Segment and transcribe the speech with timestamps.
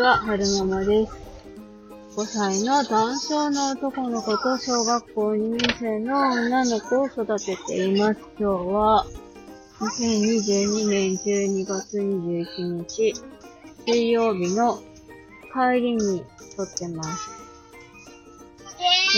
[0.00, 1.12] は、はるままです。
[2.16, 8.20] 5歳の男性の男の子と小学校2年生の女の子を育てています。
[8.38, 9.06] 今日は、
[9.80, 13.14] 2022年12月21日、
[13.86, 14.78] 水曜日の
[15.52, 16.24] 帰りに
[16.56, 17.30] 撮ってます。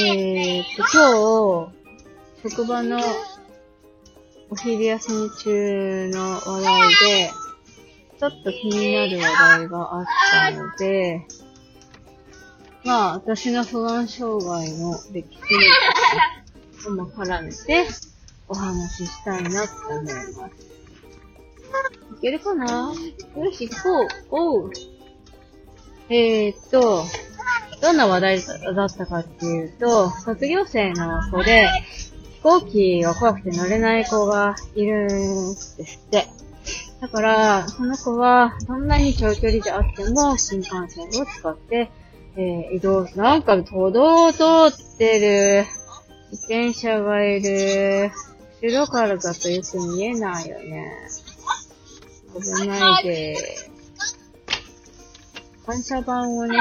[0.03, 1.71] えーっと、
[2.43, 3.01] 今日、職場の
[4.51, 7.40] お昼休み中の話題で、
[8.20, 11.27] ちょっと気になる話題があったので、
[12.84, 15.38] まあ、私の不安障害の歴
[16.77, 17.87] 史とも絡めて
[18.47, 20.34] お話ししたいなと思います。
[22.19, 22.92] いけるかな？
[23.37, 24.09] よし、行こう。
[24.28, 24.70] おう。
[26.11, 27.05] えーっと、
[27.80, 28.42] どんな話題
[28.77, 31.66] だったかっていうと、卒業生の子で、
[32.34, 35.16] 飛行機が怖くて乗れない子がいるんで
[35.87, 36.28] すって。
[37.01, 41.91] だから、その子は、どんなに長距離であっても、新幹線を使って、
[42.37, 45.19] えー移動、なんか、歩道を通って
[45.62, 45.67] る、
[46.31, 48.11] 自転車がいる、
[48.62, 50.92] 後ろからだとよく見えないよね。
[52.34, 53.37] 危ないで。
[55.67, 56.59] 反射板をね、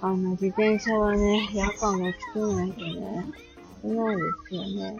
[0.00, 3.26] あの、自転車はね、夜間も作らないとね、
[3.82, 4.96] 危ないですよね。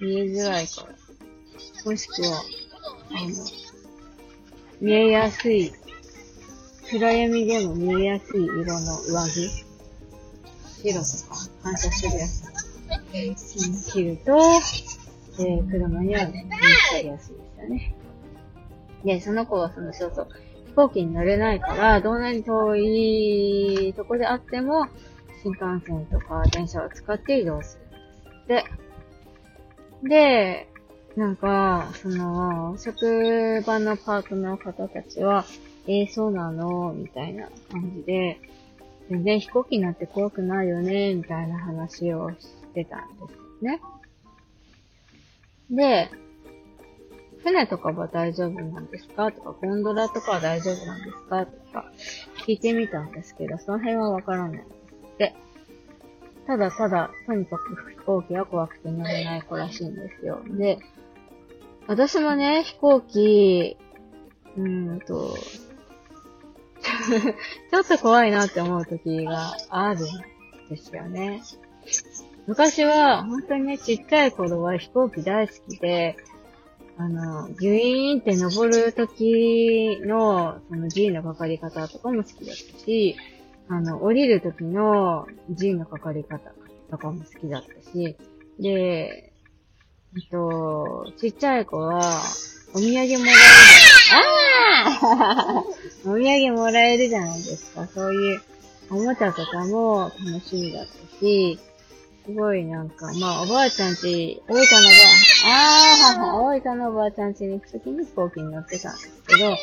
[0.00, 1.90] 見えづらいから。
[1.90, 2.42] もしくは、
[3.10, 3.71] あの、
[4.82, 5.72] 見えやすい、
[6.90, 9.48] 暗闇でも見えやすい色の上着、
[10.82, 14.36] 白とか反射するやつ、着ると、
[15.38, 16.48] えー、車には見つ
[16.90, 17.94] かりやすいですよね。
[19.04, 20.28] で、その子はその、そうそう、
[20.66, 24.88] 飛行機に乗れないから、どんなに遠いとこであっても、
[25.44, 27.78] 新幹線とか電車を使って移動す
[28.48, 28.64] るで。
[30.08, 30.71] で、
[31.16, 35.44] なんか、その、職場のパートの方たちは、
[35.86, 36.92] えー、そうなの？
[36.94, 38.40] みたいな感じで、
[39.10, 41.14] 全然飛行機なんて怖くないよね？
[41.14, 42.36] みたいな話をし
[42.72, 43.80] てたんですね。
[45.70, 46.10] で、
[47.42, 49.32] 船とかは大丈夫なんですか？
[49.32, 51.44] とか、ゴンドラとかは大丈夫なんですか？
[51.44, 51.92] とか、
[52.46, 54.66] 聞いてみたんですけど、その辺はわからないです
[55.14, 55.34] って。
[56.46, 60.40] ただただ、とにかく飛行機が怖くて乗れない子らしいんですよ。
[60.46, 60.78] で、
[61.86, 63.76] 私もね、飛行機、
[64.56, 65.36] うーんと、
[67.70, 71.42] ちょっと怖いなって思う時があるんですよね。
[72.46, 76.16] 昔は、本当にね、ちっちゃい頃は飛行機大好きで、
[76.98, 83.16] あの、ギュイーンって登る時の、その G のかかり方とかも好きだったし、
[83.68, 86.52] あの、降りる時の G のかかり方
[86.90, 88.16] とかも好きだったし、
[88.60, 89.31] で、
[90.14, 92.22] えっと、ちっちゃい子は、
[92.74, 93.40] お土産もらえる。
[94.14, 95.64] ああ
[96.04, 97.86] お土産もらえるじゃないですか。
[97.86, 98.42] そういう
[98.90, 101.58] おもちゃとかも楽しみだったし、
[102.26, 104.68] すごいなんか、まあおばあちゃんち、大分のば
[105.46, 109.56] あ、ああ、大分のおばあちゃんちに行くときに飛行機に乗ってたんですけど、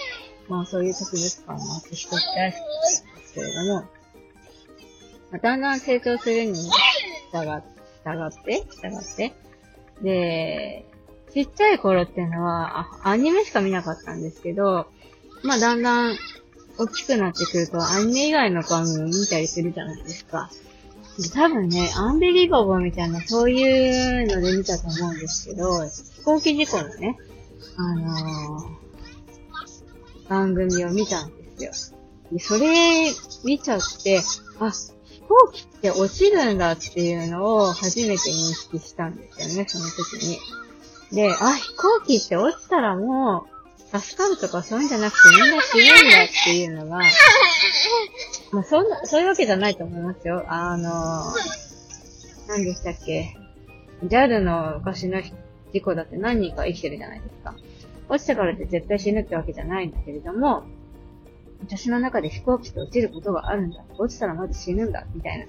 [0.48, 3.88] まあそういう特別感もあって飛行機大好きなんですけれども、ま
[5.34, 7.62] あ、だんだん成長するに従っ
[8.04, 9.34] 従って、従って、
[10.02, 10.86] で、
[11.34, 14.88] ちっちゃい頃っていうのは、アニメしか見なかったんですけど、
[15.44, 16.18] まあだんだん
[16.78, 20.50] 大きくなってくると、アニメ以外の番組見たりするじゃないですか。
[21.34, 27.18] 多分ね、アンビリバボみたいな、そういうので見たと思うんですけど、飛行機事故のね、
[27.78, 28.80] あのー
[30.30, 31.98] 番組を見たんですよ。
[32.32, 33.10] で、それ
[33.44, 34.22] 見ちゃって、
[34.60, 34.72] あ、
[35.30, 38.18] 行機って落ちるんだっていうのを初めて認
[38.54, 40.40] 識したんですよね、その時に。
[41.16, 43.46] で、あ、飛行機って落ちたらも
[43.94, 47.02] う、助かるとかそういうんじゃなくてみんな死ぬんだっていうのが、
[48.52, 50.44] まあ、そんな、そういうわけじゃないと思いますよ。
[50.48, 51.24] あの、
[52.48, 53.38] 何でしたっけ
[54.04, 57.56] ?JAL の昔の事故だって何人か生きてるじゃないですか。
[58.10, 60.64] 落ちたからって絶対死ぬってわけじゃないんだけれども、
[61.62, 63.84] 私の中で飛行機って落ちることがあるんだ。
[63.98, 65.06] 落ちたらまず死ぬんだ。
[65.14, 65.40] みたい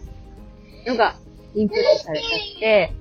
[0.85, 1.17] なのが
[1.55, 2.27] インプットされちゃ
[2.57, 2.93] って、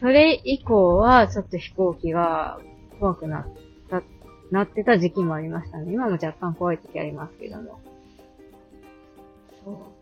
[0.00, 2.60] それ以降はちょっと飛行機が
[2.98, 3.46] 怖くなっ
[3.88, 4.02] た、
[4.50, 5.92] なってた時期もありましたね。
[5.92, 7.80] 今も若干怖い時ありますけども。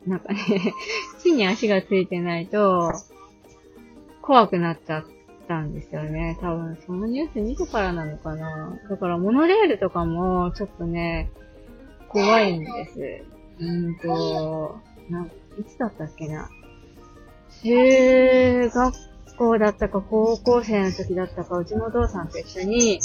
[0.07, 0.39] なんかね、
[1.21, 2.93] 地に足がついてないと、
[4.23, 5.05] 怖くなっちゃっ
[5.47, 6.39] たんですよね。
[6.41, 8.79] 多分、そのニュース見てからなのかな。
[8.89, 11.31] だから、モノレールとかも、ちょっとね、
[12.11, 13.25] 怖いんです。
[13.61, 16.51] うーんと、ないつだったっけな。
[17.63, 18.95] 中学
[19.39, 23.01] 校だったか高校生の時だったか、うちのお父さんと一緒に、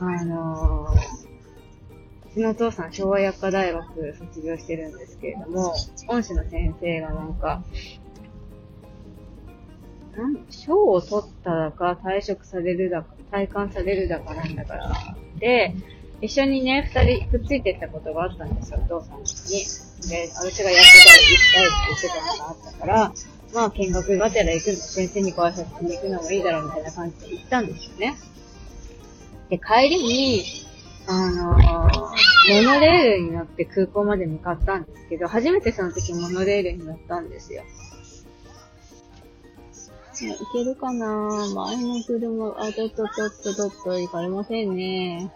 [0.00, 5.74] あのうちのお父さん昭和薬科大学卒業してるんですけれども、
[6.08, 7.62] 恩師の先生がなんか、
[10.16, 15.16] なん賞を取っただか、退職されるだか、退官されるだかなんだから。
[15.38, 15.74] で、
[16.20, 19.24] 一緒にね、二人くっついてったことがあったんですよ、お父さんに。
[20.08, 23.12] で、私が薬剤行きたいって言ってたのがあったから、
[23.54, 28.16] まあ見学がてら行くの、先生にご挨拶に行くのもいいだろうみたいな感じで行ったんですよね。
[29.48, 30.44] で、帰りに、
[31.06, 37.62] あのー、モノレールに乗って空港まで向かったんですけど、初めてその時モノレールに乗ったんですよ。
[40.20, 41.06] いけるかな
[41.54, 45.30] 前の車、あ、ちょっとちょっとちょっと行かれませんね。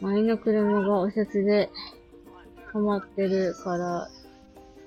[0.00, 1.70] 前の車がお札で
[2.72, 4.08] 止まってるから、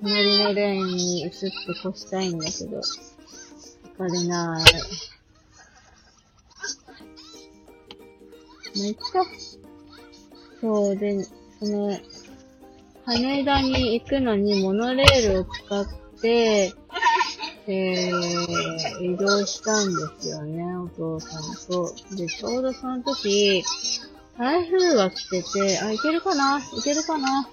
[0.02, 1.48] 隣のレーンに移って
[1.88, 4.64] 越したいんだけど、行かれない。
[8.80, 9.24] めっちゃ、
[10.62, 11.98] そうで、その、
[13.06, 15.88] 羽田に行くのにモノレールを使っ
[16.22, 16.74] て、
[17.70, 21.94] えー、移動したんですよね、お父さんと。
[22.16, 23.64] で、ちょうどその時、
[24.38, 26.60] 台風が来てて、あ、いけるかな？
[26.60, 27.50] いけるかな？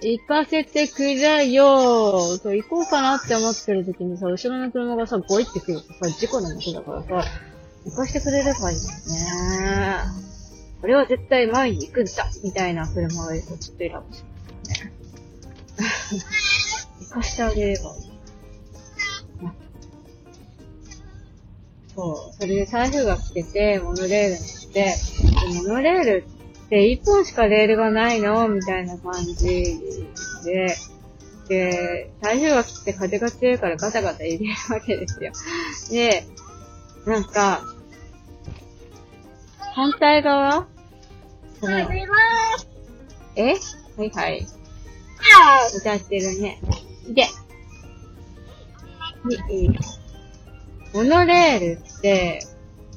[0.00, 7.30] 行かせてくれよそう、行こうかなって思ってる時にさ、後ろの車がさ、ゴイってくるとさ、事故の元だからさ、
[7.84, 8.98] 行かしてくれればいいんだよ
[10.04, 10.28] ね。
[10.80, 14.92] これは絶対前に行くんだみたいな車がいるとちょっと選ぶしね。
[17.00, 18.08] 行かしてあげればいい。
[21.96, 22.34] そう。
[22.40, 24.94] それで台風が来てて、モノレールに来て、
[25.54, 26.24] モノレール
[26.66, 29.80] って一本しかレールがないのみたいな感じ
[30.44, 30.76] で、
[31.48, 35.32] で、台風が来て風が強いからガタガタ入れるわけですよ。
[35.90, 36.26] で、
[37.06, 37.62] なんか、
[39.74, 40.66] 反対側？
[41.60, 41.78] その、
[43.36, 43.54] え？
[43.96, 44.46] はいはい。
[45.76, 46.60] 歌ってるね。
[47.08, 47.26] で、
[49.48, 49.78] に、
[50.92, 52.40] モノレールって、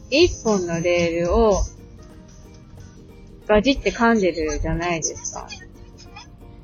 [0.09, 1.63] 一本のレールを
[3.51, 5.45] ガジって噛んでるじゃないですか。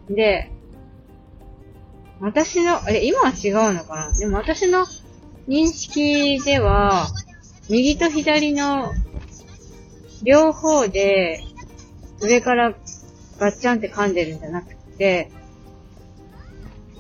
[0.10, 0.50] で、
[2.22, 4.18] 私の、あれ、今は違うのかな？
[4.18, 4.86] でも私の
[5.50, 7.08] 認識では、
[7.70, 8.94] 右と左の
[10.24, 11.44] 両方で
[12.22, 12.74] 上から
[13.38, 15.30] ガッチャンって噛んでるんじゃなくて、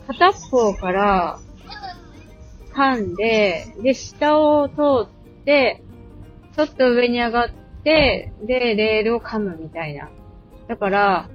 [0.05, 1.39] 片方から
[2.73, 4.75] 噛んで、で、下を通
[5.05, 5.81] って、
[6.57, 7.49] ちょっと上に上がっ
[7.87, 10.09] て、で、レールを噛むみたいな。
[10.67, 11.29] だから、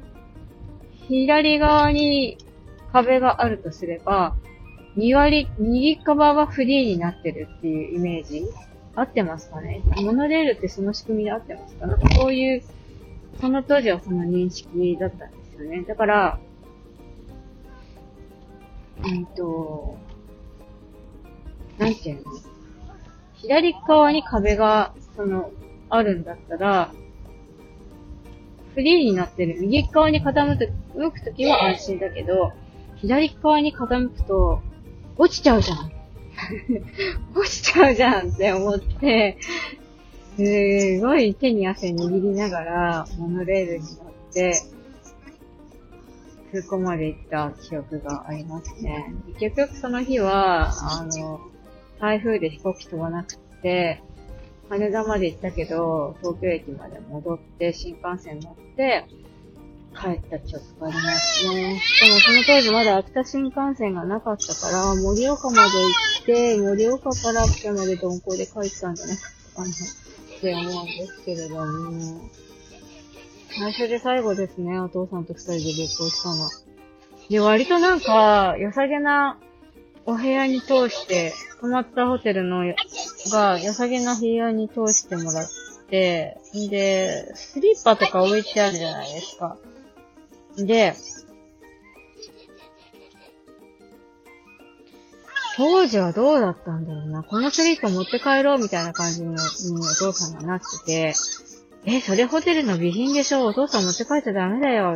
[1.08, 2.37] 左側に
[2.93, 4.37] 壁があるとすれば、
[4.99, 8.44] 2割、右側はフリーになってるっていうイメージ
[8.94, 9.82] 合ってますかね？
[10.02, 11.87] モノレールってその仕組みで合ってますか？
[11.87, 12.62] なんかそういう、
[13.40, 15.82] その当時はその認識だったんですよね。
[15.88, 16.38] だから、
[19.04, 19.96] うんと、
[21.78, 22.22] なんていうの？
[23.37, 25.50] 左側に壁が、その、
[25.94, 26.91] あるんだったら、
[28.75, 32.53] フリーになってる右側に傾くときは安心だけど、
[32.97, 34.62] 左側に傾くと、
[35.19, 35.93] 落ちちゃうじゃん。
[37.37, 39.37] 落ちちゃうじゃんって思って、
[40.37, 44.55] すごい手に汗握りながら、モノレールに乗って、
[46.52, 49.12] 空港まで行った記憶がありますね。
[49.38, 51.40] 結局その日は、あの、
[52.00, 54.02] 台風で飛行機飛ばなくて、
[54.73, 59.05] 羽田まで行ったけど、東京駅まで戻って、新幹線乗って、
[59.95, 61.79] 帰った記憶がありますね。
[61.79, 72.31] しかもその当時まだ秋田新幹線がなかったから、盛岡まで行って、盛岡から秋田まで鈍行で帰ったんじゃないかなって思うんですけれども、
[73.59, 76.49] 最初で最後ですね、お父さんと二人で旅行したの。
[77.29, 79.38] で、割となんか、良さげな
[80.04, 82.64] お部屋に通して、泊まったホテルの
[83.30, 85.49] が、良さげな部屋に通してもらっ
[85.88, 89.56] て、んで、スリッパとか置いてあるじゃないですか。
[90.56, 90.94] で、
[95.56, 97.23] 当時はどうだったんだろうな。
[97.23, 101.14] このスリッパ持って帰ろうみたいな感じのにお父さんがなってて、
[101.85, 104.94] え、それホテルの備品でしょお父さん持って帰っちゃダメだよ。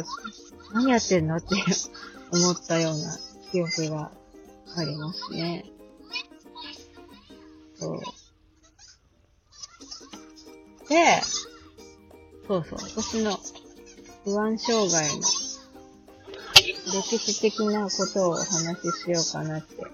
[0.73, 1.55] 何やってんのって
[2.33, 3.19] 思ったような
[3.53, 4.11] 記憶が
[4.77, 5.65] ありますね。
[7.75, 8.01] そう。
[10.89, 11.21] で、
[12.47, 13.39] そうそう、私の
[14.25, 15.23] 不安障害の
[16.93, 19.87] 歴史的なことをお話ししようかなって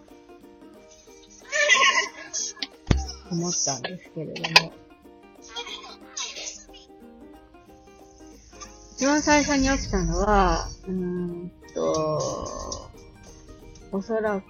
[3.31, 4.73] 思ったんですけれども。
[8.95, 12.91] 一番最初に起きたのは、うーんと、
[13.91, 14.45] おそらく、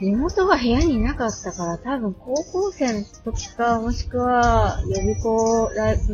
[0.00, 6.08] 妹が部屋にいなかったから、多分高校生の時か、もしくは予備校、大学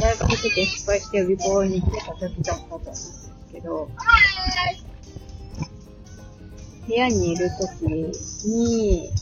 [0.00, 3.88] 大学受験失敗して予備校に行ってた時だったと思うんですけど、
[6.88, 7.86] 部屋にいる時
[8.46, 9.12] に、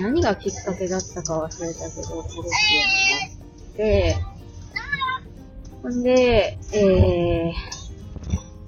[0.00, 2.46] 何がきっかけだったか忘れたけど、殺すように
[3.18, 4.16] なって、
[5.82, 7.71] ほんで、えー、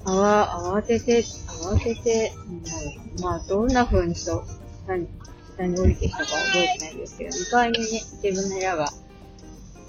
[0.05, 4.45] あわ、慌てて、慌てて、うんまあ、どんな風に人、
[4.87, 5.09] 下に、
[5.57, 7.87] 下に降りてきたか覚えてないんですけど、2階にね、
[8.23, 8.89] 自分の部屋が、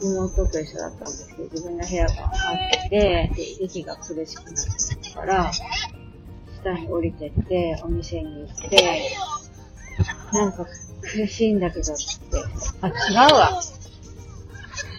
[0.01, 2.53] 妹と一緒だったんですけど、自分の部屋があ
[2.85, 4.65] って、で、息が苦しくなっ
[5.01, 5.51] てたから、
[6.61, 9.15] 下に降りてって、お店に行って、
[10.33, 10.65] なんか
[11.01, 12.03] 苦しいんだけどって、
[12.81, 13.61] あ、違うわ。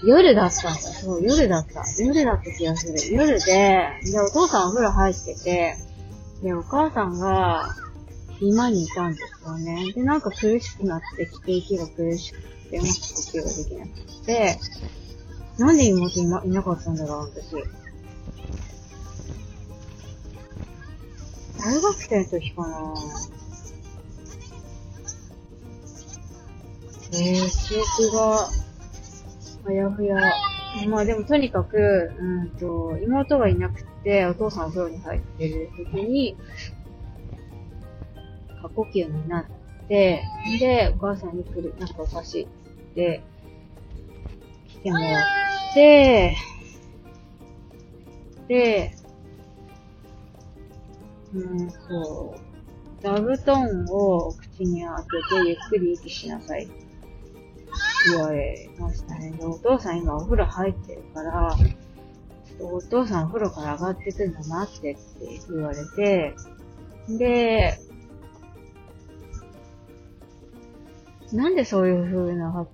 [0.07, 0.81] 夜だったんだ。
[0.81, 1.83] そう、夜だった。
[1.99, 3.13] 夜だった気がする。
[3.13, 5.77] 夜で、で、お父さんお風呂入ってて、
[6.43, 7.75] で、お母さんが、
[8.41, 9.93] 今にいたんですよね。
[9.95, 13.03] で、なんか苦しくなってきて、息が苦しくて、うまく呼
[13.39, 14.59] 吸ができなくて、
[15.59, 17.55] なんで妹いないなかったんだろう、私。
[21.59, 22.95] 大学生の時かな
[27.13, 28.51] えー、記憶が、
[29.67, 30.17] あやふや。
[30.89, 36.37] まあでもとにかく、うんと、妹がいなくて、お父さんお風呂に入ってる時に、
[38.63, 40.23] 過呼吸になって、
[40.61, 42.49] で、お母さんに来る、なんかおかしいっ
[42.95, 43.23] て、
[44.69, 46.37] 来てもらって、
[48.49, 48.97] で、
[51.35, 53.03] うん、そう。
[53.03, 55.09] 座布団を口に当て
[55.43, 56.69] てゆっくり息しなさい。
[58.07, 59.31] 言われましたね。
[59.33, 61.57] で、お父さん今お風呂入ってるから、
[62.61, 65.01] お父さんお風呂から上がってくるの待ってって
[65.51, 66.35] 言われて、
[67.09, 67.79] で、
[71.33, 72.67] なんでそういう風な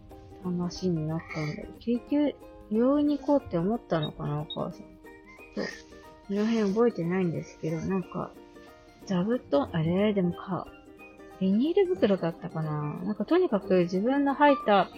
[0.44, 1.80] 話になったんだろう。
[1.80, 2.34] 救急、
[2.70, 4.80] 病院に行こうって思ったのかな、お母さん。
[5.54, 5.64] そう。
[6.28, 8.30] その辺覚えてないんですけど、なんか、
[9.06, 10.12] 座布団、あれ？
[10.12, 10.66] でもか、
[11.40, 14.88] ビニール袋だったかななんかとにかく自分の吐いた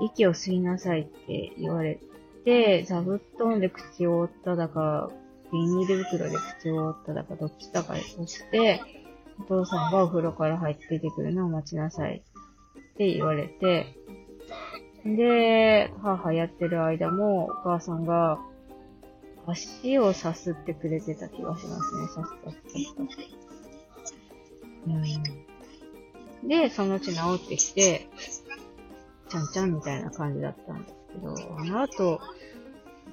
[0.00, 1.98] 息を吸いなさいって言われ
[2.44, 5.10] て、座布団で口を覆っただか、
[5.52, 8.80] ビニール袋で口を覆っただか、どっちだかをして、
[9.40, 12.22] お父さんがお風呂から入って出てくるのを待ちなさい
[12.78, 13.94] って言われて、
[15.04, 18.38] で、母やってる間もお母さんが
[19.46, 22.08] 足をさすってくれてた気がしますね。
[22.08, 23.38] さすさすさすさす。
[24.86, 26.48] うん。
[26.48, 28.08] で、そのうち治ってきて、
[29.28, 32.20] ちゃんちゃんみたいな感じだったんですけど、あの後、お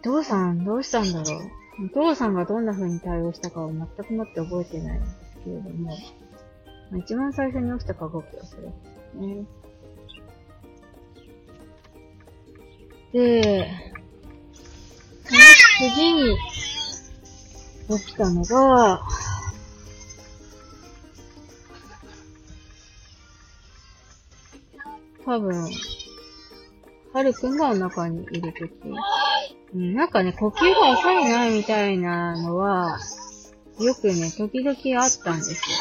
[0.02, 1.86] 父さんどうしたんだろう。
[1.86, 5.92] お父さんがどんな風に対応したかを全くもって覚えてないんですけれども、
[6.98, 8.72] 一番最初に起きた過呼吸はそれで
[9.12, 9.46] すね。
[13.12, 13.68] で、
[15.24, 15.40] その
[15.96, 16.38] 次に
[18.00, 19.02] 起きたのが、
[25.26, 25.70] 多分、
[27.16, 28.72] はるくんがお腹にいるとき。
[29.74, 33.00] うん、なんかね、呼吸が浅いな、みたいなのは、
[33.80, 35.78] よくね、時々あったんですよ。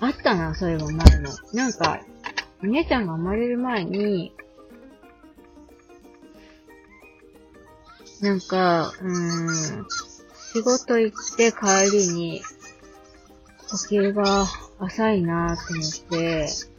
[0.00, 1.28] あったな、そういえば前も。
[1.52, 2.00] なんか、
[2.60, 4.34] お姉ちゃんが生まれる前に、
[8.20, 9.86] なんか、うーん、
[10.52, 12.42] 仕事行って帰りに、
[13.70, 14.44] 呼吸が
[14.80, 16.73] 浅いなと思って、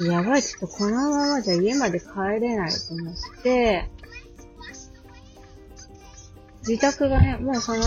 [0.00, 3.88] やばい、ちょっとこのままじゃ家まで帰れないと思って、
[6.60, 7.82] 自宅がね、もうその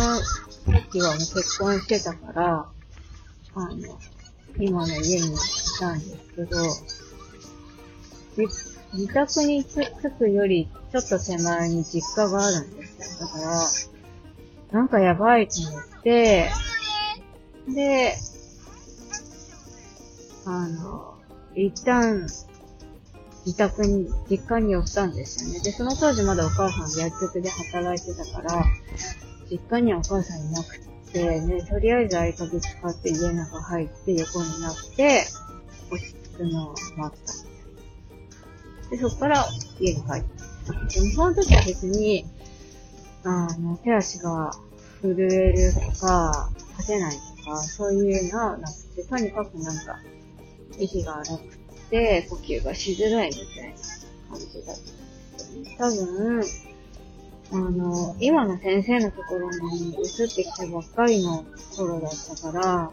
[0.66, 2.70] 時はもう結婚してたから、
[3.56, 4.00] あの、
[4.58, 6.58] 今の家に来たんですけど、
[8.38, 13.28] 自自宅に着くよりちょっと手前に実家があるんですよ。
[13.28, 13.40] だか
[14.72, 16.50] ら、なんかやばいと思って、
[17.68, 18.16] で、
[20.46, 21.19] あの、
[21.56, 22.28] 一旦、
[23.46, 25.60] 自宅に、実家に寄ったんですよね。
[25.62, 28.64] で、その当時まだお母さん薬局で働いてたから、
[29.50, 30.80] 実家にはお母さんいなく
[31.12, 35.26] て、で、とりあえず合鍵使って家の中入って横になって、
[35.92, 37.20] 落ち着くのを待っ
[38.86, 38.90] た。
[38.92, 39.46] で、そこから
[39.80, 40.20] 家に帰った。
[40.20, 42.26] でもその時は別に、
[43.24, 44.52] あの、手足が
[45.02, 50.00] 震えるとか、立てないとか、そういうのはなくて、とにかくなんか、
[50.80, 51.58] 息が荒く
[51.90, 53.76] て、呼吸がしづらいみたいな
[54.30, 55.00] 感じだった。
[55.78, 56.44] 多分、
[57.52, 61.46] あの、今の先生のところに移ってきたばっかりの
[61.76, 62.92] 頃だったから、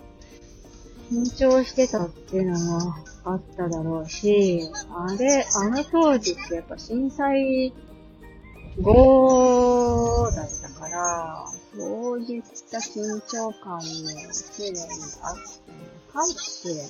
[1.11, 7.73] 緊張してたっていうのもあっただろうし、あれ、あの当時ってやっぱ震災
[8.81, 15.86] 後だったから、そういった緊張感もすでにあった
[16.23, 16.87] のかもしれない、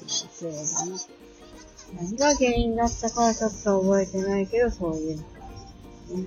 [1.94, 5.28] 何が原因だったかはちょっと覚えてないけど、そういうのが
[6.16, 6.26] ね。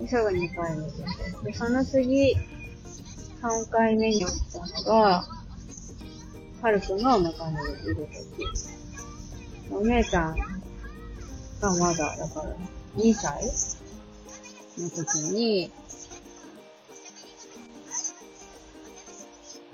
[0.00, 0.92] ですぐ2回目で。
[1.44, 2.36] で、その次、
[3.42, 5.26] 3回目に起きたのが、
[6.62, 9.74] ハルくんがお腹にいるとき。
[9.74, 10.36] お姉ちゃん
[11.60, 12.56] がまだ、だから、
[12.96, 13.44] 2歳
[14.78, 15.72] の時に、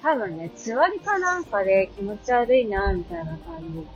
[0.04, 3.86] 多分ね、つわりかなんかで気持ち悪いな、みたいな感じ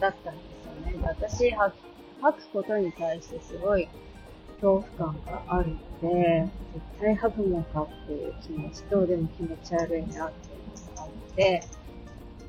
[0.00, 1.04] だったんですよね。
[1.04, 3.90] 私、吐くことに対してすごい
[4.62, 11.62] 恐怖感があるので、絶対吐くもんかっていう気持ちと、でも気持ち悪いなっていうのがあって、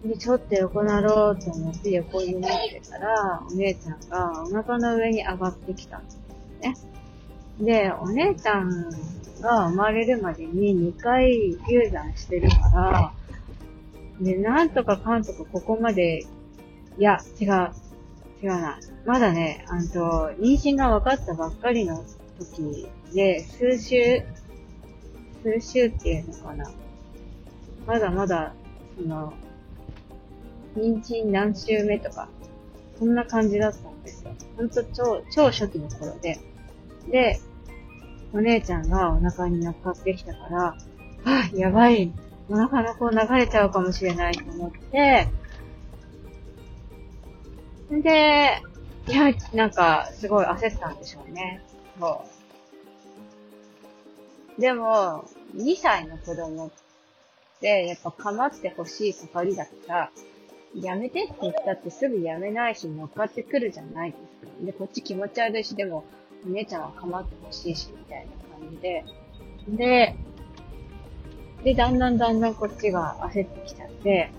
[0.06, 6.18] で、ちょっと横なろうと思って横になってたら、お姉ちゃんがお腹の上に上がってきたんです
[6.62, 6.76] ね。
[7.60, 8.90] で、お姉ちゃん
[9.42, 13.14] が生まれるまでに2回流産してるから、
[14.20, 16.26] で、なんとかかんとかここまで、
[16.98, 17.48] いや、違う、
[18.42, 18.80] 違うな。
[19.06, 22.04] まだね、あんと、妊娠が分かったばっかりの
[22.40, 24.24] 時で、数週、
[25.44, 26.72] 数週っていうのかな。
[27.86, 28.54] まだまだ、
[28.98, 29.34] その、
[30.76, 32.28] 妊娠何週目とか、
[33.00, 34.32] そんな感じだったんですよ。
[34.58, 36.40] ほんと超、超初期の頃で。
[37.12, 37.40] で、
[38.34, 42.12] お姉ちゃんがお腹に乗っかってきたから、はぁ、やばい、
[42.50, 45.28] お腹の子流れちゃうかもしれないと思って、
[47.90, 48.62] で、
[49.08, 51.62] いや、なんか、すごい焦ったんでしょうね。
[52.00, 52.26] そ
[54.58, 54.62] う。
[54.62, 56.72] でも、2歳の子供っ
[57.62, 60.12] て、やっぱ構ってほしい係だから、
[60.76, 64.66] やめてって言ったってすぐやめないし乗っかってくるじゃないですか。
[64.66, 66.04] で、こっち気持ち悪いし、でも、
[66.46, 69.06] お姉ちゃんは構ってほしいし、みたいな感じで。
[69.70, 70.16] で、
[71.64, 74.32] で、だんだんだんだんこっちが焦ってきちゃって、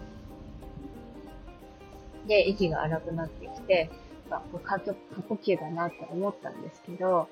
[2.26, 3.90] で、息が荒くなってきて、
[4.30, 7.28] あこれ過呼過呼吸だなって思ったんですけど、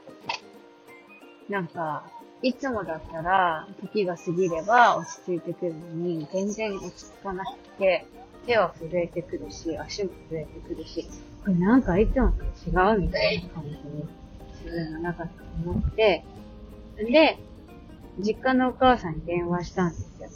[1.49, 2.05] なんか、
[2.43, 8.05] いつもだったら、時が過ぎれば落ち着いてくるのに、全然落ち着かなくて、
[8.47, 11.07] 手は震えてくるし、足も震えてくるし、
[11.45, 14.09] これなんかいつもと違うみたいな感じに
[14.67, 15.31] 自分の中で
[15.65, 16.25] 思って、
[16.97, 17.39] で、
[18.19, 20.29] 実家のお母さんに電話したんですよ。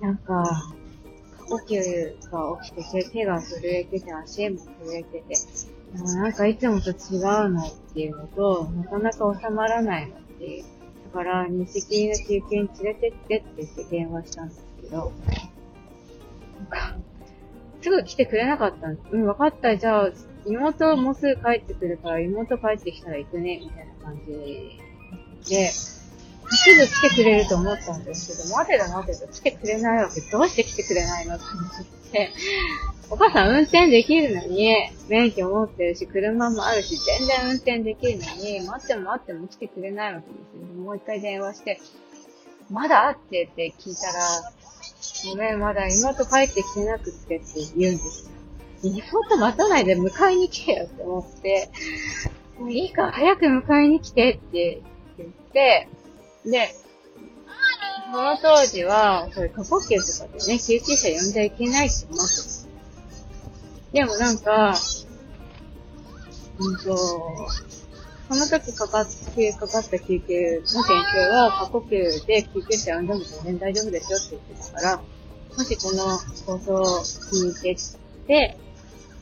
[0.00, 0.44] なんか、
[1.48, 5.34] 呼吸が起きてて、手が震えてて、足も震えてて、
[5.92, 10.64] でもなんかいつもと違うのっていうのと、なかなか収まらないのっていう。
[11.06, 15.12] だから、日赤の休憩に連れてってって言って電話したんですけど、
[16.58, 16.96] なんか、
[17.80, 19.08] すぐ来てくれなかったんです。
[19.12, 19.76] うん、わかった。
[19.76, 20.12] じゃあ、
[20.46, 26.06] 妹もうすぐ帰ってくるから、妹帰ってきたら行くね、みたいな感じで、す
[26.74, 30.20] ぐ来てくれると思ったんですけど、待てだ待てだ、来てくれないわけ。
[30.20, 32.32] どうして来てくれないのって思って、
[33.10, 34.74] お母さん運転できるのに、
[35.08, 40.82] 免許持ってるし、車もあるし、全然運転できるのに、待っても待っても来てくれないわけですよ。
[40.82, 41.80] もう一回電話して、
[42.70, 44.12] まだってって聞いたら、
[45.30, 48.35] ごめん、まだ妹帰ってきてなくってって言うんですよ。
[48.90, 51.70] 妹待たないで迎えに来てよって思って、
[52.58, 54.82] もういいから早く迎えに来てって
[55.18, 55.88] 言って、
[56.44, 56.68] で、
[58.12, 62.66] その当時は、そういう過呼吸とかでね、救急車呼んじゃいけないって思って。
[63.92, 64.74] でもなんか、
[66.58, 69.06] うんと、その時かかっ、
[69.58, 75.02] かかった救急の先生は過呼吸で救急車呼んでも全然大丈夫ですよって言ってたから、
[75.56, 77.76] もしこの放送を聞いて
[78.26, 78.58] て、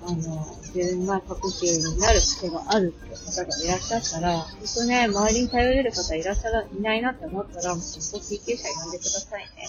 [0.06, 9.68] あの、自分が過呼吸になる癖があるって方がいらっしゃったら、本当ね、周りに頼れる方いらっしゃら、いないなって思ったら、もうそこ救急車呼んでくださいね。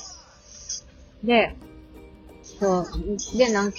[1.23, 1.55] で、
[2.59, 3.77] そう、で、なんか、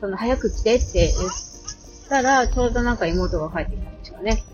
[0.00, 1.30] その、早く来てって言っ
[2.08, 4.44] たら、ちょうどなんか妹が帰ってきたんですよね。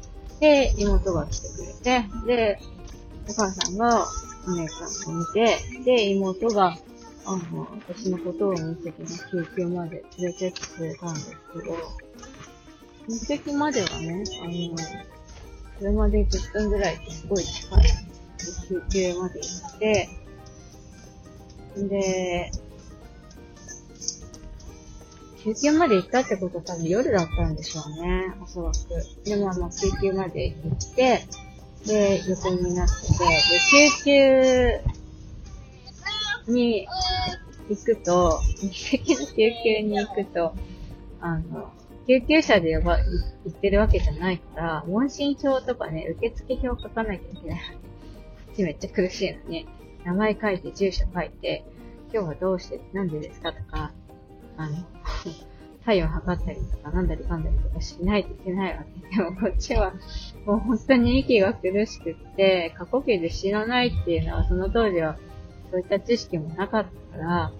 [0.41, 2.59] で、妹が来てくれて、で、
[3.29, 4.07] お母さんが
[4.47, 6.79] お姉ちゃんを見て、で、妹が、
[7.25, 11.77] あの、私のことを見せて救急まで連れてってくれたんですけど、
[13.09, 14.77] 目的まではね、あの、
[15.79, 17.83] 車で10分ぐらいですごい近い。
[18.69, 20.09] 救急まで行って、
[21.77, 22.51] で、
[25.45, 28.79] 救急まで行ったってことは多分夜だったんでしょうね、おそらく。
[29.25, 31.27] でもあの、救急まで行って、
[31.87, 33.41] で、横になってて、で、
[34.05, 34.92] 救急
[36.49, 36.87] に
[37.69, 40.55] 行くと、一石の救急に行くと、
[41.21, 41.73] あの、
[42.07, 42.99] 救急車で呼ば、
[43.45, 47.59] 行ってるわけじゃないから、問診票とかね、受付票書かなきゃいけない。
[47.59, 49.67] こっちめっちゃ苦しいのに、
[50.05, 51.65] 名前書いて、住所書いて、
[52.13, 53.93] 今日はどうして、なんでですかとか、
[54.57, 54.77] あの、
[55.85, 59.17] 体温測ったりとか、なんだりかんだりとかしないといけないわけ。
[59.17, 59.93] でもこっちは、
[60.45, 65.17] もう本当に息が苦しくって、過呼吸で死なないっていうのは、その当時は、
[65.73, 67.53] そういった知識もなかったから、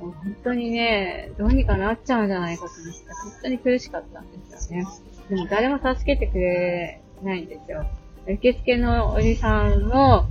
[0.00, 4.86] もう本当にね、どうにかなっちゃうんじゃないかと思って、本当に苦しかったんですよね。
[5.28, 7.86] でも誰も助けてくれないんですよ。
[8.26, 10.26] 受付のおじさんも、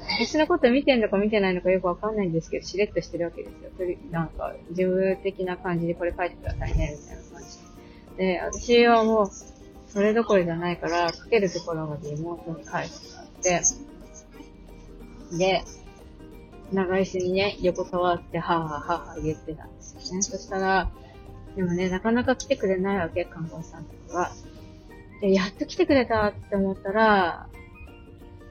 [0.00, 3.96] 私のこと見てんのか見てないのかよくわかんないんですけど、しれっとしてるわけですよ。
[4.10, 8.32] なんか、事務的な感じでこれ書いてくださいね、みたいな感じで。
[8.34, 9.30] で、私はもう、
[9.88, 12.80] それどころじゃないから、書けるところまで妹に書いても
[13.16, 13.62] らって、
[15.36, 15.62] で、
[16.72, 20.22] 長椅子にね、横たわって、はぁはぁはぁ言ってたんですよね。
[20.22, 20.90] そしたら、
[21.56, 24.30] でもね、なかなか来てくれないわけ、看護師さんとかが。
[25.20, 27.48] で、やっと来てくれたって思ったら、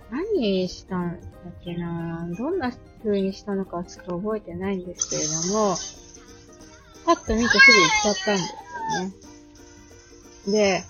[0.10, 2.27] 何したんだっけな？
[2.38, 2.71] どんな
[3.03, 5.75] 風にしたのかちょっと覚えてないんですけれども、
[7.06, 8.53] パッと見てすぐ行っちゃったんです
[10.47, 10.53] よね。
[10.53, 10.84] で、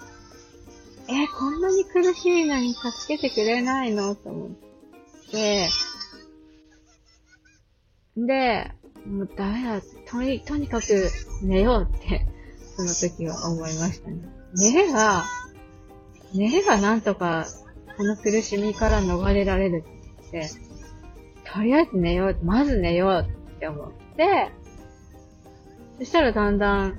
[1.09, 4.13] え、こんなに苦しいのに助けてくれないの？
[4.13, 4.49] と思っ
[5.31, 5.69] て、
[8.25, 8.71] で、
[9.05, 9.81] もうダメだ。
[10.07, 10.85] とに、とにかく
[11.43, 12.25] 寝ようって、
[12.75, 14.17] その時は思いましたね。
[14.55, 15.23] 寝れば、
[16.33, 17.45] 寝ればなんとか、
[17.95, 19.83] この苦しみから逃れられる
[20.27, 20.49] って、
[21.53, 24.51] とりあえず寝よう、まず寝ようって思って、
[25.99, 26.97] そしたらだんだん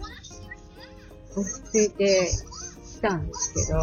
[1.37, 2.29] 落ち着いて
[2.97, 3.81] きたんですけど、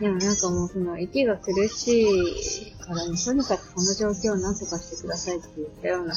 [0.00, 6.14] でもなんかもうその息が苦しいからね、とにかくこの状況を何とかしてくださいって言ったような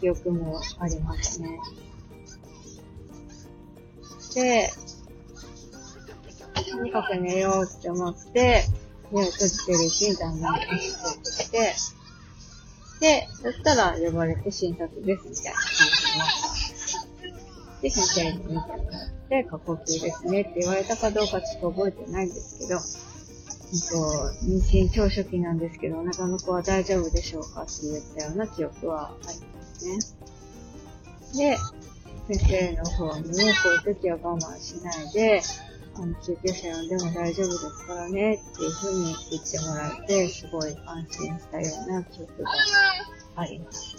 [0.00, 1.58] 記憶もありますね。
[4.34, 4.70] で、
[6.70, 8.64] とにかく寝ようって思って、
[9.10, 11.74] 目を閉じてるうちにだんだん落ち着いてきて、
[13.00, 18.78] で、そしたら呼ばれて診察ですみたいな感じになったで、先生に見てもらっ
[19.28, 22.80] て、過呼吸ですねって言われたかどうかちょっと覚えてないんですけど、
[23.80, 31.56] と、妊娠超初期なんですけど、お腹の子は大丈夫でしょうかって言ったような記憶はありますね。
[32.28, 33.40] で、先生の方にも、こ
[33.86, 35.42] ういう時は我慢しないで、
[35.94, 42.50] あの、救急車呼んでも大丈夫ですからね、っていう風に言ってもらえて、すごい安心したような記憶が
[43.36, 43.96] あります。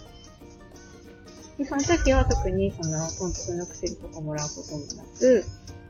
[1.57, 5.45] で、その時は特にその、豚足の薬とかもらうこともなく、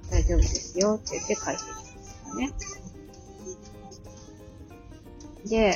[0.10, 2.83] 大丈夫ですよって言って帰ってきたんですよね。
[5.46, 5.76] で、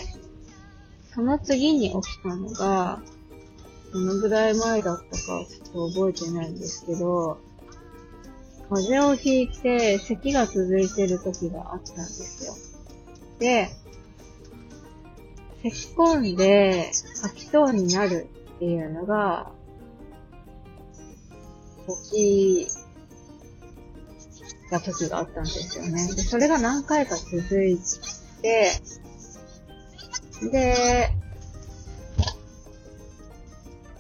[1.14, 3.02] その次に起きたのが、
[3.92, 7.40] どのぐらい前だったかちょっと覚えてないんですけど、
[8.70, 12.54] 風邪をひいて咳が続いてる時があったんですよ。
[13.40, 13.70] で、
[15.64, 19.52] 咳込んで吐きそうになるっていうのが、
[22.12, 22.68] 起き
[24.70, 26.14] た時があったんですよね。
[26.14, 27.80] で、それが何回か続い
[28.42, 28.72] て、
[30.42, 31.10] で、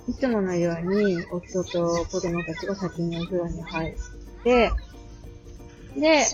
[0.07, 3.95] いつものように夫と子供たちが先にお風呂に入っ
[4.43, 4.71] て、
[5.95, 6.25] で、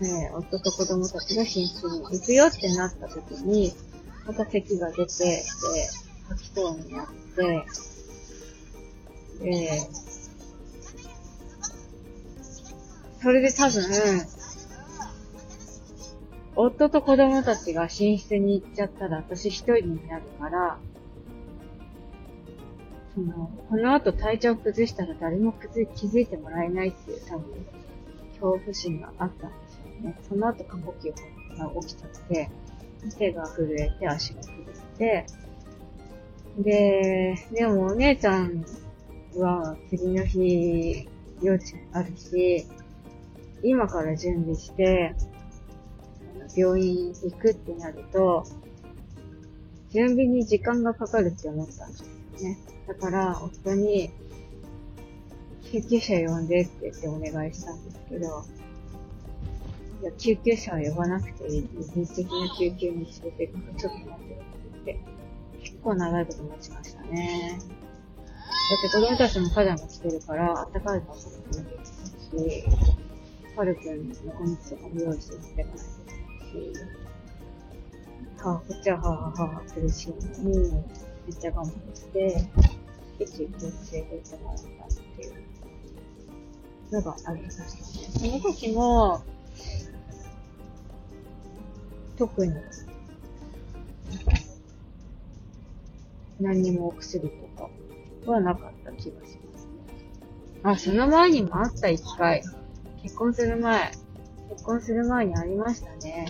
[0.00, 3.72] えー、夫と子供たちが寝室に行くよってなった時に、
[4.26, 5.44] また咳が出て、で、
[6.28, 7.66] 吐きそうになって、
[9.40, 9.80] で、
[13.20, 13.82] それで多分、
[16.60, 20.78] 夫と子供たちが寝室に行っちゃったら私一人になるから、
[23.14, 27.64] その、この後体調崩したら誰も気づいてもらえないっていう多分、
[28.40, 30.18] 恐怖心があったんですよね。
[30.28, 32.50] その後過呼吸が起きちゃって、
[33.16, 34.66] 手が震えて足が震
[34.98, 35.26] えて、
[36.58, 38.64] で、でもお姉ちゃん
[39.36, 41.08] は次の日、
[41.40, 42.66] 幼稚園あるし、
[43.62, 45.14] 今から準備して、
[46.56, 48.44] 病院行くってなると、
[49.90, 52.58] 準備に時間がかかるって思ったんですよね。
[52.86, 54.10] だから、夫に、
[55.70, 58.44] 救急車呼んでって言ってお願いしたんですけど、
[60.00, 61.68] いや、救急車は呼ばなくていい。
[61.94, 65.00] 人的な救急に連れて行くとちょっと待ってよって言って、
[65.62, 67.58] 結構長いこと待ちましたね。
[67.58, 72.64] だって子供たちもパジャマ着てるから、あったかいから寒くなってし、
[73.56, 76.00] はるくんのおむつとかも用意してきてないです
[76.48, 76.72] し、
[78.42, 82.48] はあ、こっちははあはあはあ苦しいのに、めっちゃ我慢して、
[83.18, 87.70] 一気に連れてってもらったっていうのがありましたね。
[88.40, 89.22] その時も、
[92.16, 92.54] 特に、
[96.40, 97.68] 何にもお薬とか
[98.26, 99.68] はなかった気がします。
[100.62, 102.42] あ、その前にもあった一回。
[103.02, 103.92] 結婚する前。
[104.50, 106.26] 結婚する前にありましたね。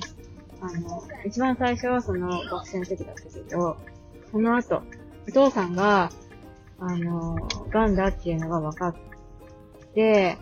[0.60, 3.76] あの、一番最初はその学生の時だったけど、
[4.30, 4.82] その後、
[5.28, 6.10] お父さんが、
[6.80, 7.36] あの、
[7.70, 8.94] 癌だっていうのが分かっ
[9.94, 10.36] て、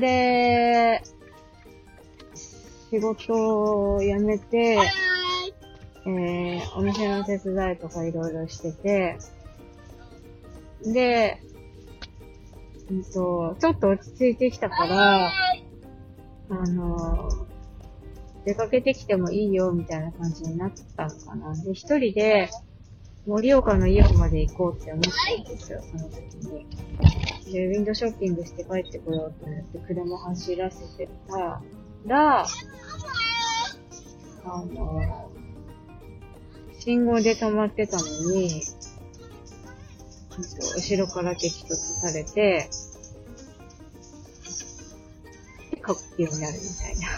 [0.00, 1.02] で、
[2.90, 4.78] 仕事を辞めて、
[6.06, 9.18] えー、お店の手伝いとかいろいろしてて、
[10.84, 11.42] で、
[12.90, 15.30] うんと、ちょっと落ち着いてきたから、
[16.50, 17.28] あの、
[18.44, 21.54] 出かけてきてもいいよみたいな感じになったのかな。
[21.62, 22.48] で、一人で、
[23.26, 26.66] 盛岡のイオンまで行こうって思ったんですよ、その時に。
[27.52, 31.60] で、ウィンドショッピングして帰ってこようと思って車走らせてた
[32.06, 32.46] ら、
[34.44, 35.30] あの、
[36.78, 38.62] 信号で止まってたのに、
[40.38, 42.70] 後ろから激突されて、
[45.88, 47.08] で、かっこようになるみたいな。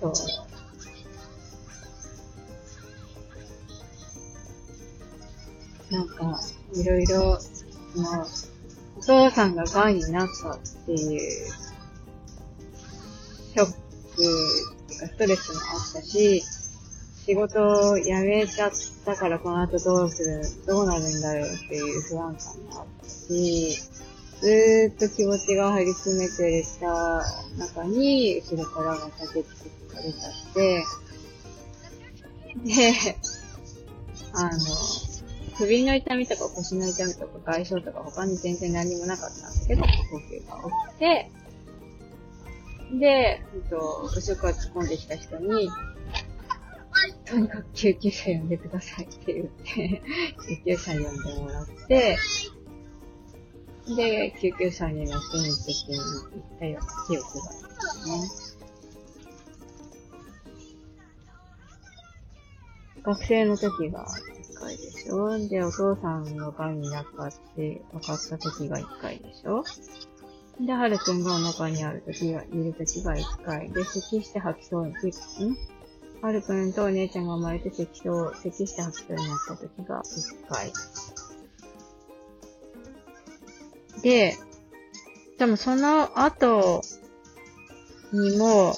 [0.00, 0.12] そう。
[5.92, 6.40] なんか、
[6.74, 8.26] いろいろ、その、
[8.96, 11.52] お父さんが癌になったっていう、
[13.54, 16.42] ショックっていうかストレスもあったし、
[17.24, 18.72] 仕事を辞めちゃっ
[19.04, 23.93] たからこの後どうする、どうなるんだろうっていう不安感もあったし、
[24.44, 27.24] ずーっと気持ちが張り詰めてた
[27.56, 30.84] 中に、後ろからまた激突が出ちゃって、
[32.62, 33.16] で、
[34.34, 34.50] あの、
[35.56, 40.58] 首の痛みとか腰の痛みとか外傷とか他に全然何もなかったんだけど、呼吸が
[40.90, 41.30] 起きて、
[42.98, 45.70] で、うんと、後ろから突っ込んできた人に、
[47.24, 50.02] とにかく救急車呼んでくださいって言って、
[50.66, 52.18] 救急車呼んでもらって、
[53.86, 56.02] で、救急車に乗って日的に行
[56.38, 58.28] ったよ記憶があね。
[63.02, 69.62] 学生の時が1回でしょで、お父さんの癌になったって分かった時が1回でしょ
[70.58, 74.94] で、はるくんがお腹にある時が、いる時が1回で、咳して吐きそうに、ん？
[76.22, 80.72] はるくんとお姉ちゃんが生まれて咳そう、咳して吐きそうになった時が1回。
[84.04, 84.36] で、
[85.38, 86.82] でもその後
[88.12, 88.74] にも、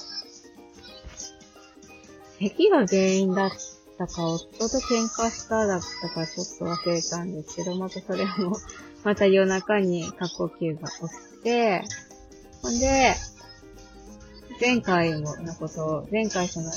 [2.39, 3.51] 咳が原因だっ
[3.99, 8.57] たか、夫と喧嘩しただったかちょっと忘れたんですけど、またそれも、
[9.03, 10.95] また夜中に過呼吸が起
[11.39, 11.83] きて、
[12.63, 13.17] ほんで、
[14.61, 16.71] 前回ものことを、前回その、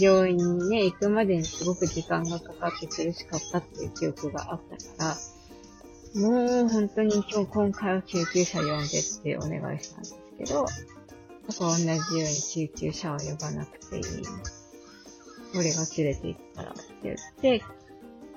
[0.00, 5.33] 病院にね、行くまでにすごく時間がかかって苦しかったっていう記憶があったから、
[6.14, 10.66] もう本当に今日今回は救急車呼んでってお願いしたんですけど、
[11.58, 14.02] 同じように救急車を呼ばなくていい。
[15.56, 17.64] 俺が連れて行くからって言って、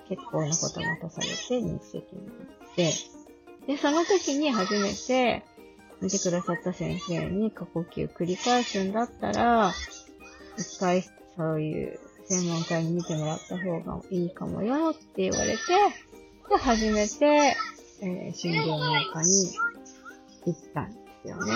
[0.10, 2.94] 結構なこと待たされて日赤に行って、
[3.68, 5.44] で、その時に初めて
[6.02, 9.72] 見てくださった先生に過呼吸繰り返すんだったら、
[10.58, 11.04] 一回
[11.36, 15.58] そういう専門家に見てもらった方がいいかもよって言われて、
[16.50, 17.58] で、初めて、
[18.02, 19.28] えー心療内科に
[20.46, 21.52] 行ったんですよね。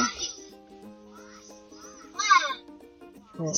[3.37, 3.53] そう。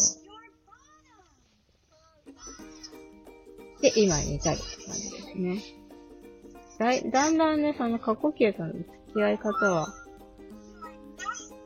[3.82, 5.62] で、今に至るって感じですね。
[6.80, 9.88] だい、だんだんね、その過呼吸との付き合い方は、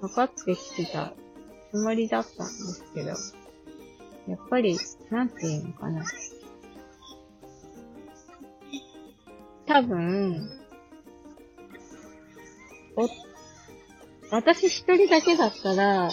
[0.01, 1.13] 分かってきてた
[1.71, 3.15] つもりだったんですけど、や
[4.35, 4.77] っぱり、
[5.09, 6.03] なんていうのかな。
[9.67, 10.49] 多分、
[12.95, 13.09] お、
[14.31, 16.09] 私一人だけだったら、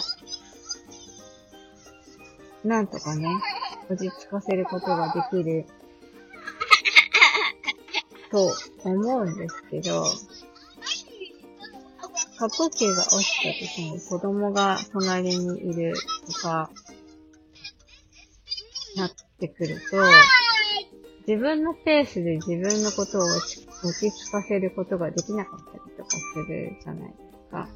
[2.65, 3.29] なんとかね、
[3.89, 5.65] 落ち着かせることができる、
[8.29, 10.03] と思うんですけど、
[12.37, 15.93] 過呼吸が落ちた時に子供が隣にいる
[16.27, 16.69] とか、
[18.97, 19.97] なってくると、
[21.27, 27.69] 自分のペースで自分のことを落ち着かせることができなかったりとかするじゃないですか。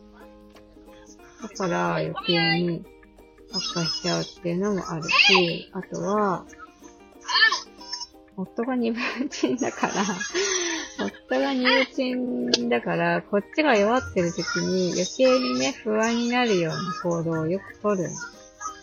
[1.42, 2.86] だから余計に
[3.52, 6.46] 悪化しちゃうっていうのもあるし、あとは、
[8.38, 9.94] 夫が二分人だから
[11.06, 18.12] 夫が二分人だから、こっちが弱ってる時に余計にね、不安になるような行動をよく取るん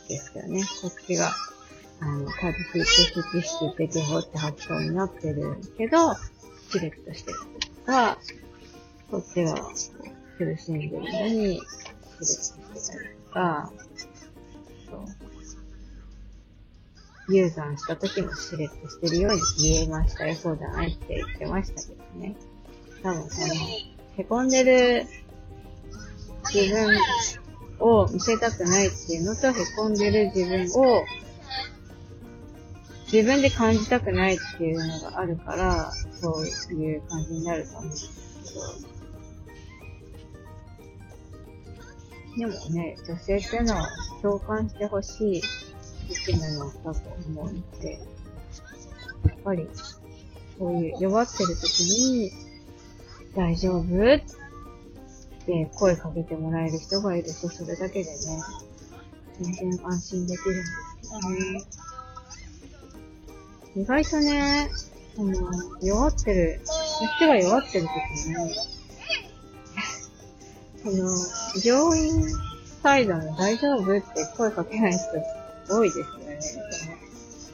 [0.09, 0.63] ですよね。
[0.83, 1.31] こっちが、
[2.01, 6.15] あの、軽く意識してて、ほって発想になってるけど、
[6.71, 7.39] シレットしてる
[7.87, 8.19] とか、
[9.11, 9.55] こっちは
[10.37, 12.53] 苦しんでるのに、シレットし
[12.91, 13.73] てたりとか、
[14.91, 15.07] そう。
[17.29, 20.35] 流産した時もシレットしてるように見えましたよ。
[20.35, 22.37] そうじゃないって言ってましたけどね。
[23.03, 23.55] 多分その、
[24.17, 25.07] 凹んでる
[26.55, 26.99] 自分
[27.81, 31.05] を見せたくないっていうのと、凹んでる自分を
[33.13, 38.11] 自分で感じたくないっていうのがあるから、そういう感じになると思うんです
[42.37, 42.47] けど。
[42.47, 43.89] でもね、女性っていうのは
[44.21, 45.43] 共感してほしい
[46.09, 47.99] 生き物だと思うので、や
[49.35, 49.69] っぱり、
[50.59, 52.33] そういう弱ってる時に、
[53.35, 54.21] 大丈夫っ
[55.47, 58.17] て声かけてもらえる人がいると、それだけでね、
[59.41, 61.86] 全然安心できるんですけどね。
[63.77, 64.71] 意外とね、
[65.19, 65.33] あの、
[65.83, 66.73] 弱ってる、こ
[67.05, 68.35] っちが弱ってる時に、
[70.83, 70.97] その、
[71.63, 72.25] 病院
[72.83, 75.03] サイドの大丈夫って声かけない人
[75.69, 76.39] 多いですよね。
[76.41, 76.59] そ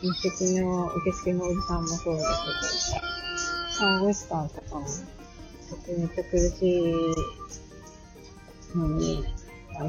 [0.06, 2.28] の、日席の受付のおじさんもそうだけど、
[3.78, 4.86] 看護師さんとかも、
[5.88, 6.78] めっちゃ苦し
[8.74, 9.24] いのに、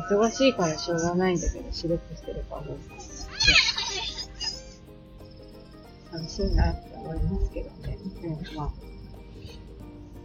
[0.09, 2.63] 忙しいからしょうがないんだけど、仕事してるから、
[6.13, 7.97] 楽しいなって思いますけどね。
[8.21, 8.71] でもまあ、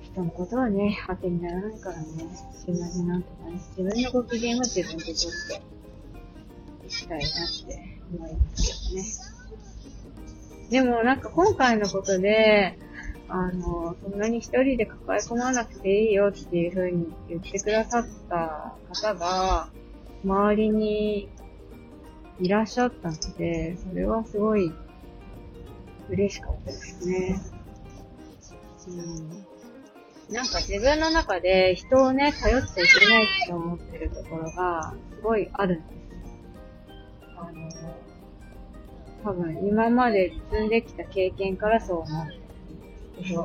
[0.03, 2.05] 人のことはね、当てにならないからね、
[2.53, 7.29] 自分でなんとかね、自分のご機嫌は自分でとっていきたいなっ
[7.67, 9.29] て思いますけどね。
[10.71, 12.79] でもなんか今回のことで、
[13.31, 19.71] あの、そんなに一人で抱え込まなくていいよっていう風に言ってくださった方が、
[20.23, 21.29] 周りに
[22.41, 24.73] いらっしゃったので、それはすごい
[26.09, 27.41] 嬉しかったですね。
[28.89, 29.29] うん。
[30.35, 35.99] なんか自分の中で人をね、頼っちゃいけないって思ってるところが、すごいあるんです。
[37.37, 37.71] あの、
[39.25, 42.45] 多分今まで積んできた経験からそう思ってるん
[43.17, 43.45] ですけど、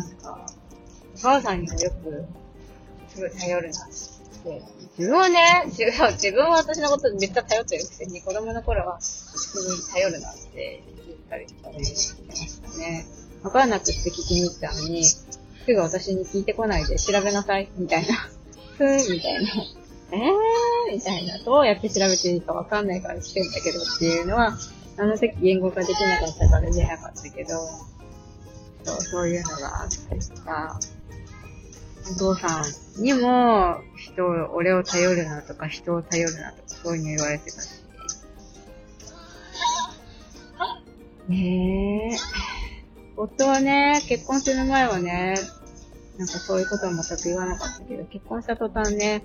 [0.00, 0.46] なんか、
[1.16, 2.26] お母さんにもよく、
[3.08, 4.15] すごい頼るなって。
[4.98, 13.06] 自分はね、違う自分は私のことめっちゃ頼ってるくせに、子供の頃は、人に頼るなって言ったりとかね、してましたね。
[13.42, 15.26] わかんなくって聞きに行ったのに、す
[15.66, 18.14] ぐ私に聞いてこないで調べなさい、みたいな。
[18.78, 19.50] ふーん、みたいな。
[20.12, 21.38] えー、みたいな。
[21.42, 24.56] どうやって調べていいかわかんないからしてんだけどっていうのは、
[24.98, 27.50] あの時言語化できなかったから言えなかったけど、
[28.84, 30.78] そう、そういうのがあったりとか、
[32.10, 32.62] お父さ
[32.98, 37.84] んにも、人を、俺を頼るなとか、人を頼るなとか、そういうの言われてたし。
[41.28, 42.16] ねえ。
[43.16, 45.34] 夫はね、結婚する前はね、
[46.18, 49.22] なんかそういうことは全く言わなかったけど、結婚した途端ね、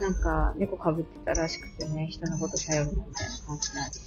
[0.00, 4.00] なんか猫被ってたらしくてね、人のこと頼るみたいな感じになるし、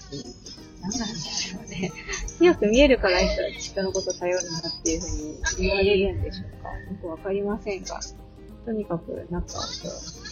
[0.82, 1.92] なんなんでしょうね。
[2.38, 6.70] 強く見えるから人のこと頼るなっていうふうに言われるんでしょうか？
[6.70, 8.00] よくわかりませんが、
[8.66, 9.54] とにかく、なんか、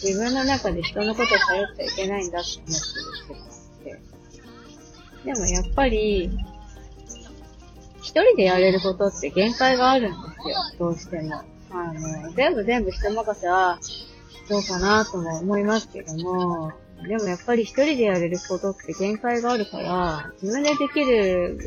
[0.02, 2.80] 自分の中で人のこと頼っちゃいけないんだって思ってる
[3.24, 4.00] 人があって。
[5.24, 6.30] でもやっぱり、
[8.02, 11.42] 一人でやれることって限界があるんですよ、どうしても。
[11.70, 13.80] あの、全部全部人任せは、
[14.48, 16.72] どうかなとも思いますけども、
[17.06, 21.58] でもやっぱり一人でやれることって限界があるから、自分でできる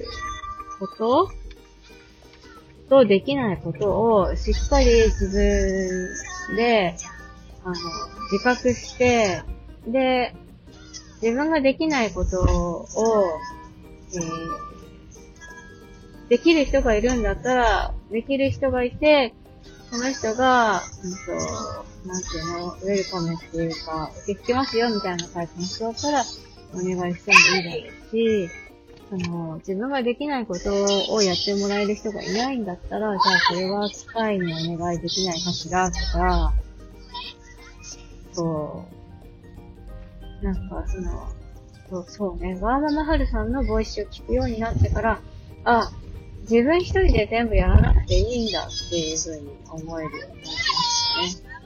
[0.80, 1.32] こと
[2.90, 6.96] とできないことをしっかり自分で、
[7.64, 7.74] あの、
[8.32, 9.44] 自覚して、
[9.88, 10.36] で、
[11.22, 12.88] 自分ができないことを、
[14.16, 14.70] えー
[16.30, 19.34] できる人がいるんだったら、できる人がいて、
[19.90, 26.24] その人が、うんと、なんていうの、ウェルカムっていうか、受け付けますよみたいなタイプの人だったら、
[26.74, 28.50] お願いしてもいいだろうし、
[29.10, 36.54] その、自分ができないことをやってもらえる人がいないんだったら、じゃあそれは機械にお願いできないかしら、とか、
[38.34, 38.86] そ
[40.42, 41.30] う、なんかその、
[41.90, 45.22] そうそうね、ワーママハルさんのボイスを聞くようになってから、
[45.64, 45.92] あ、
[46.50, 51.60] 自分一人で全部やらなくていいんだっていうふうに思えるようになりましたね。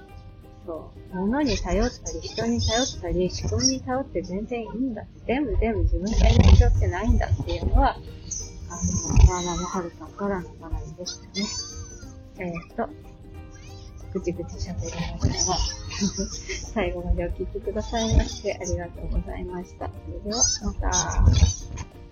[0.65, 1.15] そう。
[1.15, 11.31] 物に頼ったり、人に頼ったり、仕組みに頼って全然いいんだって、全部全部自分でやる必要ってないんだっていうのは、あの、マーナモハルさんからの学びでしたね。
[12.39, 12.89] えー、っと、
[14.11, 14.91] ぐちぐち喋り
[15.29, 15.57] ましたが、
[16.73, 19.87] 最後までお聞きくださいましてありがとうございました。
[19.87, 22.02] それでは、また。